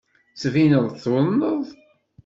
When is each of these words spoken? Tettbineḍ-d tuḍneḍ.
Tettbineḍ-d 0.33 0.95
tuḍneḍ. 1.03 1.65